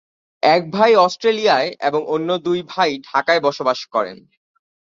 এক 0.43 0.61
ভাই 0.71 0.91
অস্ট্রেলিয়ায় 0.95 1.69
এবং 1.81 2.01
অন্য 2.07 2.29
দুই 2.37 2.59
ভাই 2.67 2.91
ঢাকায় 3.03 3.39
বসবাস 3.39 3.79
করেন। 3.85 4.17